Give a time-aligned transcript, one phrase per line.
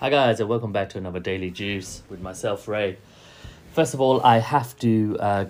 [0.00, 2.98] Hi guys, and welcome back to another Daily Juice with myself, Ray.
[3.72, 5.44] First of all, I have to uh,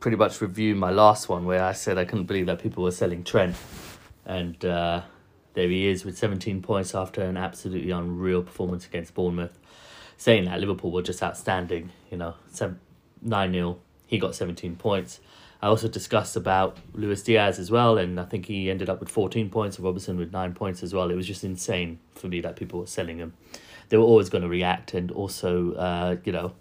[0.00, 2.90] pretty much review my last one where I said I couldn't believe that people were
[2.90, 3.54] selling Trent,
[4.26, 5.02] and uh,
[5.54, 9.56] there he is with 17 points after an absolutely unreal performance against Bournemouth.
[10.16, 12.34] Saying that Liverpool were just outstanding, you know,
[13.22, 15.20] 9 0, he got 17 points.
[15.60, 19.08] I also discussed about Luis Diaz as well, and I think he ended up with
[19.08, 21.10] 14 points, and Robertson with 9 points as well.
[21.10, 23.34] It was just insane for me that people were selling him.
[23.88, 26.52] They were always going to react, and also, uh, you know,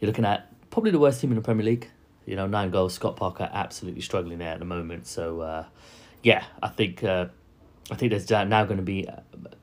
[0.00, 1.88] you're looking at probably the worst team in the Premier League.
[2.26, 2.94] You know, nine goals.
[2.94, 5.06] Scott Parker absolutely struggling there at the moment.
[5.06, 5.64] So, uh,
[6.22, 7.26] yeah, I think uh,
[7.90, 9.08] I think there's now going to be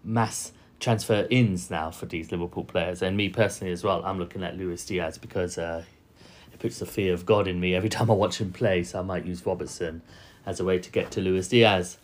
[0.03, 4.03] mass transfer ins now for these Liverpool players, and me personally as well.
[4.05, 5.84] I'm looking at Luis Diaz because uh,
[6.61, 9.02] puts the fear of God in me every time I watch him play, so I
[9.02, 10.02] might use Robertson
[10.45, 11.97] as a way to get to Luis Diaz.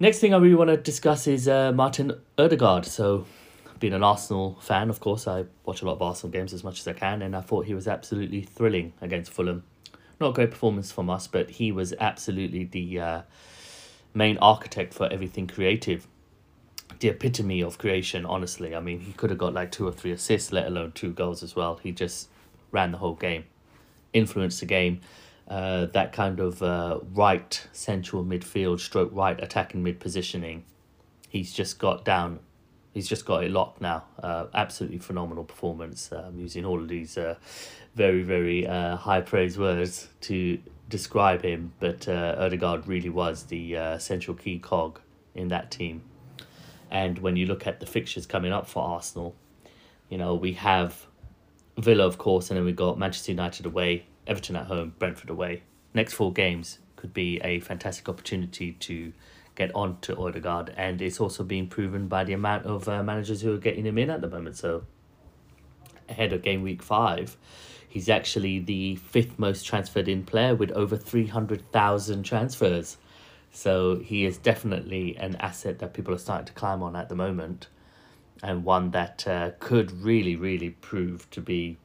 [0.00, 2.84] Next thing I really want to discuss is uh, Martin Odegaard.
[2.84, 3.26] So,
[3.78, 6.80] being an Arsenal fan, of course, I watch a lot of Arsenal games as much
[6.80, 9.62] as I can, and I thought he was absolutely thrilling against Fulham.
[10.18, 13.22] Not a great performance from us, but he was absolutely the uh,
[14.14, 16.08] main architect for everything creative.
[16.98, 18.74] The epitome of creation, honestly.
[18.74, 21.44] I mean, he could have got like two or three assists, let alone two goals
[21.44, 21.76] as well.
[21.76, 22.28] He just
[22.72, 23.44] ran the whole game,
[24.12, 25.02] influenced the game.
[25.46, 30.64] Uh, that kind of uh, right central midfield, stroke right attacking mid positioning,
[31.28, 32.40] he's just got down.
[32.92, 34.04] He's just got it locked now.
[34.22, 36.10] Uh, absolutely phenomenal performance.
[36.12, 37.34] Um, using all of these uh,
[37.94, 43.76] very very uh, high praise words to describe him, but uh, Odegaard really was the
[43.76, 45.00] uh, central key cog
[45.34, 46.02] in that team.
[46.90, 49.34] And when you look at the fixtures coming up for Arsenal,
[50.08, 51.06] you know we have
[51.76, 55.62] Villa, of course, and then we've got Manchester United away, Everton at home, Brentford away.
[55.92, 59.12] Next four games could be a fantastic opportunity to
[59.54, 63.42] get on to Odegaard, and it's also being proven by the amount of uh, managers
[63.42, 64.56] who are getting him in at the moment.
[64.56, 64.84] So,
[66.08, 67.36] ahead of game week five,
[67.88, 72.96] he's actually the fifth most transferred in player with over 300,000 transfers.
[73.52, 77.14] So, he is definitely an asset that people are starting to climb on at the
[77.14, 77.68] moment
[78.42, 81.78] and one that uh, could really, really prove to be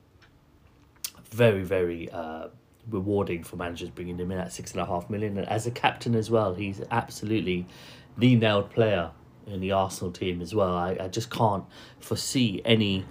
[1.31, 2.47] very, very uh,
[2.89, 5.37] rewarding for managers bringing him in at six and a half million.
[5.37, 7.67] And as a captain as well, he's absolutely
[8.17, 9.11] the nailed player
[9.47, 10.75] in the Arsenal team as well.
[10.75, 11.63] I, I just can't
[11.99, 13.05] foresee any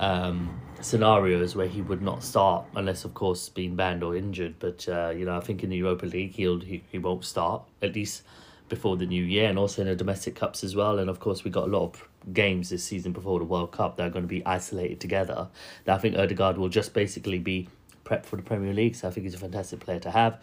[0.00, 4.56] um, scenarios where he would not start, unless, of course, being banned or injured.
[4.58, 7.62] But, uh, you know, I think in the Europa League, he'll, he, he won't start,
[7.82, 8.22] at least
[8.68, 10.98] before the new year, and also in the domestic cups as well.
[10.98, 13.96] And, of course, we got a lot of games this season before the World Cup
[13.96, 15.48] that are going to be isolated together.
[15.84, 17.68] That I think Odegaard will just basically be
[18.04, 18.94] prepped for the Premier League.
[18.94, 20.40] So I think he's a fantastic player to have.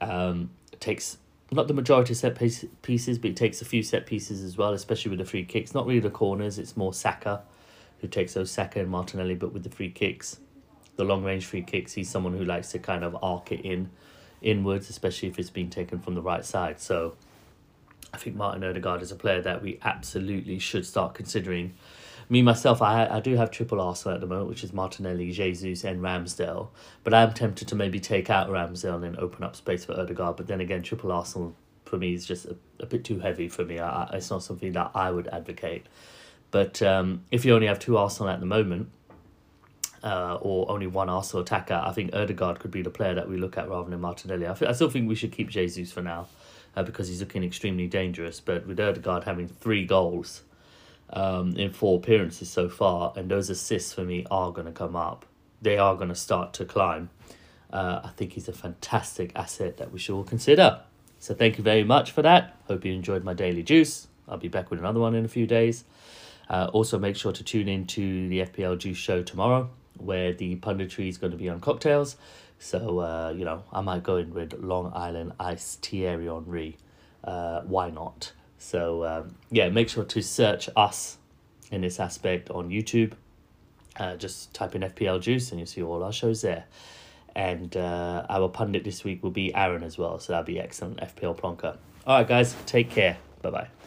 [0.00, 0.50] Um,
[0.80, 1.18] takes
[1.50, 4.56] not the majority of set piece, pieces, but he takes a few set pieces as
[4.56, 5.74] well, especially with the free kicks.
[5.74, 7.42] Not really the corners, it's more Saka
[8.00, 10.40] who takes those Saka and Martinelli, but with the free kicks,
[10.96, 13.90] the long range free kicks, he's someone who likes to kind of arc it in
[14.42, 16.80] inwards, especially if it's being taken from the right side.
[16.80, 17.14] So
[18.12, 21.74] I think Martin Odegaard is a player that we absolutely should start considering.
[22.28, 25.84] Me myself, I I do have triple Arsenal at the moment, which is Martinelli, Jesus,
[25.84, 26.68] and Ramsdale.
[27.04, 30.36] But I'm tempted to maybe take out Ramsdale and open up space for Odegaard.
[30.36, 33.64] But then again, triple Arsenal for me is just a, a bit too heavy for
[33.64, 33.78] me.
[33.78, 35.86] I, it's not something that I would advocate.
[36.50, 38.90] But um, if you only have two Arsenal at the moment,
[40.02, 43.36] uh, or only one Arsenal attacker, I think Odegaard could be the player that we
[43.36, 44.46] look at rather than Martinelli.
[44.46, 46.28] I, I still think we should keep Jesus for now
[46.76, 48.40] uh, because he's looking extremely dangerous.
[48.40, 50.42] But with Odegaard having three goals
[51.10, 54.96] um, in four appearances so far, and those assists for me are going to come
[54.96, 55.26] up,
[55.60, 57.10] they are going to start to climb.
[57.72, 60.80] Uh, I think he's a fantastic asset that we should all consider.
[61.18, 62.56] So thank you very much for that.
[62.66, 64.08] Hope you enjoyed my daily juice.
[64.28, 65.84] I'll be back with another one in a few days.
[66.48, 69.70] Uh, also, make sure to tune in to the FPL Juice show tomorrow,
[70.04, 72.16] where the punditry is going to be on cocktails.
[72.58, 76.76] So, uh, you know, I might go in with Long Island Ice Thierry Henry.
[77.24, 78.32] Uh, why not?
[78.58, 81.18] So, um, yeah, make sure to search us
[81.72, 83.12] in this aspect on YouTube.
[83.96, 86.64] Uh, just type in FPL Juice and you'll see all our shows there.
[87.34, 90.18] And uh, our pundit this week will be Aaron as well.
[90.18, 90.98] So that'll be excellent.
[90.98, 91.76] FPL Plonker.
[92.06, 93.16] All right, guys, take care.
[93.42, 93.81] Bye bye.